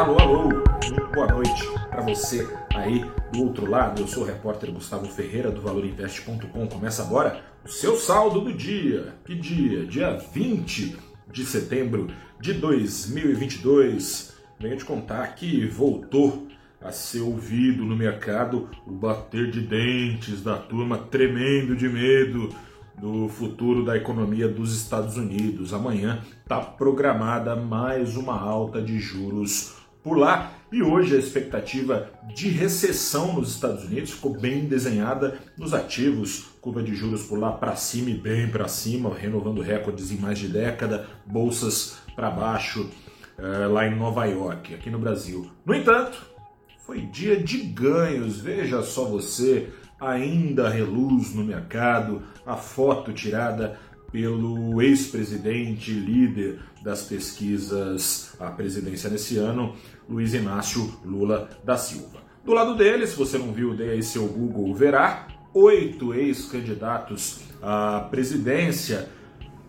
[0.00, 0.48] Alô, alô,
[1.12, 4.00] boa noite para você aí do outro lado.
[4.00, 6.66] Eu sou o repórter Gustavo Ferreira do ValorInvest.com.
[6.68, 9.12] Começa agora o seu saldo do dia.
[9.26, 9.84] Que dia?
[9.84, 10.96] Dia 20
[11.30, 12.08] de setembro
[12.40, 14.32] de 2022.
[14.58, 16.48] Venho te contar que voltou
[16.80, 22.48] a ser ouvido no mercado o bater de dentes da turma tremendo de medo
[22.98, 25.74] do futuro da economia dos Estados Unidos.
[25.74, 30.52] Amanhã está programada mais uma alta de juros por lá.
[30.72, 36.82] E hoje a expectativa de recessão nos Estados Unidos ficou bem desenhada nos ativos, curva
[36.82, 40.46] de juros por lá para cima e bem para cima, renovando recordes em mais de
[40.46, 42.88] década, bolsas para baixo
[43.36, 45.50] eh, lá em Nova York, aqui no Brasil.
[45.66, 46.24] No entanto,
[46.86, 49.70] foi dia de ganhos, veja só você,
[50.00, 53.78] ainda reluz no mercado a foto tirada
[54.12, 59.74] pelo ex-presidente líder das pesquisas à presidência nesse ano,
[60.08, 62.20] Luiz Inácio Lula da Silva.
[62.44, 65.28] Do lado dele, se você não viu, dê aí seu Google, verá.
[65.52, 69.08] Oito ex-candidatos à presidência,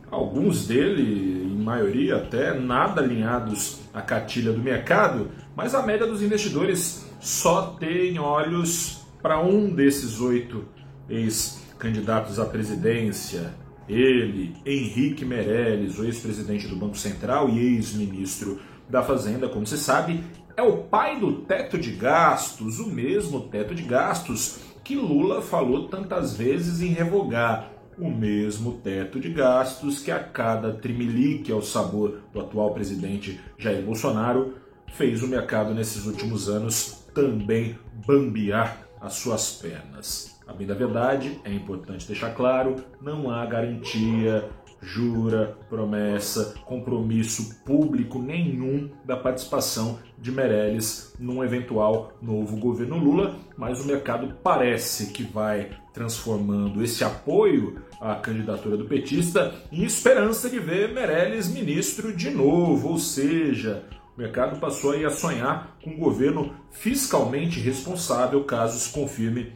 [0.09, 6.21] alguns dele, em maioria até, nada alinhados à cartilha do mercado, mas a média dos
[6.21, 10.65] investidores só tem olhos para um desses oito
[11.09, 13.53] ex-candidatos à presidência,
[13.87, 20.23] ele, Henrique Meirelles, o ex-presidente do Banco Central e ex-ministro da Fazenda, como se sabe,
[20.55, 25.87] é o pai do teto de gastos, o mesmo teto de gastos que Lula falou
[25.87, 27.71] tantas vezes em revogar.
[27.97, 33.83] O mesmo teto de gastos que a cada trimelique ao sabor do atual presidente Jair
[33.83, 34.55] Bolsonaro
[34.93, 40.39] fez o mercado nesses últimos anos também bambear as suas pernas.
[40.51, 44.49] A bem da verdade, é importante deixar claro, não há garantia,
[44.81, 53.79] jura, promessa, compromisso público nenhum da participação de Meirelles num eventual novo governo Lula, mas
[53.79, 60.59] o mercado parece que vai transformando esse apoio à candidatura do petista em esperança de
[60.59, 63.85] ver Meirelles ministro de novo, ou seja,
[64.17, 69.53] o mercado passou a sonhar com um governo fiscalmente responsável caso se confirme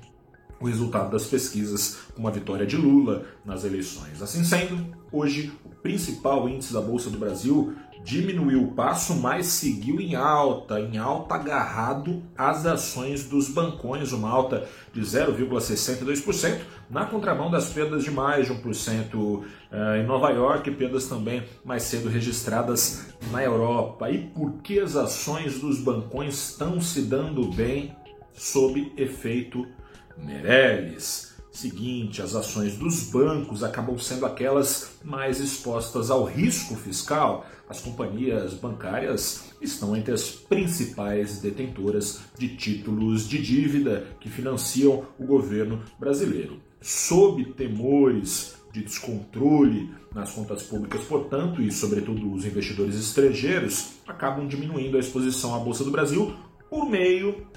[0.59, 4.21] o resultado das pesquisas com uma vitória de Lula nas eleições.
[4.21, 9.99] Assim sendo, hoje o principal índice da Bolsa do Brasil diminuiu o passo, mas seguiu
[9.99, 17.49] em alta, em alta agarrado às ações dos bancões, uma alta de 0,62%, na contramão
[17.49, 23.07] das perdas de mais de 1% eh, em Nova York, perdas também mais cedo registradas
[23.31, 24.09] na Europa.
[24.11, 27.95] E por que as ações dos bancões estão se dando bem
[28.35, 29.65] sob efeito
[30.17, 31.35] Meirelles.
[31.51, 37.45] Seguinte, as ações dos bancos acabam sendo aquelas mais expostas ao risco fiscal.
[37.69, 45.25] As companhias bancárias estão entre as principais detentoras de títulos de dívida que financiam o
[45.25, 46.59] governo brasileiro.
[46.81, 54.97] Sob temores de descontrole nas contas públicas, portanto, e sobretudo os investidores estrangeiros acabam diminuindo
[54.97, 56.35] a exposição à Bolsa do Brasil
[56.69, 57.47] por meio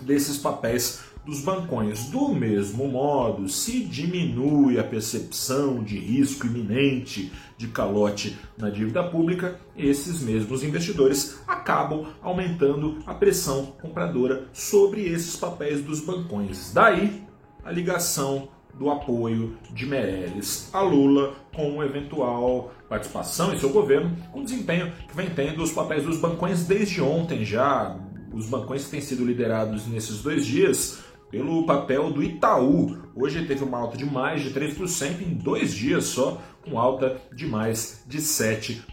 [0.00, 2.06] desses papéis dos bancões.
[2.06, 9.58] Do mesmo modo, se diminui a percepção de risco iminente de calote na dívida pública,
[9.76, 16.72] esses mesmos investidores acabam aumentando a pressão compradora sobre esses papéis dos bancões.
[16.72, 17.22] Daí
[17.64, 18.48] a ligação
[18.78, 25.16] do apoio de Meirelles a Lula com eventual participação em seu governo, com desempenho que
[25.16, 27.96] vem tendo os papéis dos bancões desde ontem já.
[28.32, 32.96] Os bancões que têm sido liderados nesses dois dias pelo papel do Itaú.
[33.12, 37.44] Hoje teve uma alta de mais de 3% em dois dias só, com alta de
[37.44, 38.84] mais de 7%.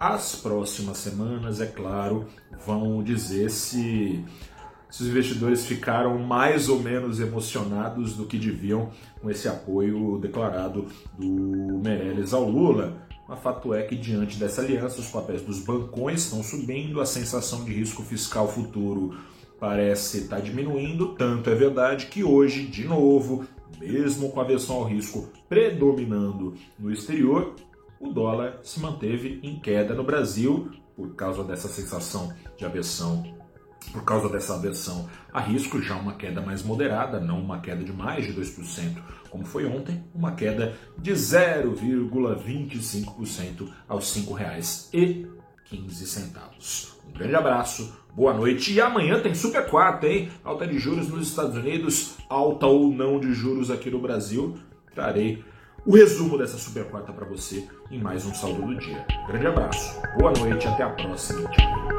[0.00, 2.26] As próximas semanas, é claro,
[2.64, 4.24] vão dizer se,
[4.88, 8.88] se os investidores ficaram mais ou menos emocionados do que deviam
[9.20, 10.86] com esse apoio declarado
[11.18, 13.06] do Meirelles ao Lula.
[13.28, 17.62] Mas fato é que, diante dessa aliança, os papéis dos bancões estão subindo, a sensação
[17.62, 19.14] de risco fiscal futuro
[19.58, 23.46] parece estar tá diminuindo, tanto é verdade que hoje, de novo,
[23.78, 27.54] mesmo com a aversão ao risco predominando no exterior,
[28.00, 33.22] o dólar se manteve em queda no Brasil por causa dessa sensação de aversão,
[33.92, 37.92] por causa dessa aversão a risco, já uma queda mais moderada, não uma queda de
[37.92, 38.96] mais de 2%,
[39.30, 44.22] como foi ontem, uma queda de 0,25% aos R$
[45.72, 46.96] 5,15.
[47.08, 50.30] Um grande abraço, boa noite e amanhã tem super quarta, hein?
[50.44, 54.56] Alta de juros nos Estados Unidos, alta ou não de juros aqui no Brasil.
[54.94, 55.44] Trarei
[55.84, 59.06] o resumo dessa super quarta para você em mais um saldo do dia.
[59.28, 61.48] Grande abraço, boa noite, até a próxima.
[61.50, 61.95] Tchau.